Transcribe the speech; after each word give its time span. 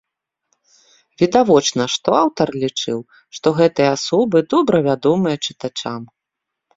Відавочна, 1.21 1.83
што 1.95 2.07
аўтар 2.21 2.47
лічыў, 2.63 2.99
што 3.39 3.47
гэтыя 3.59 3.89
асобы 3.97 4.37
добра 4.55 4.77
вядомыя 4.89 5.35
чытачам. 5.49 6.01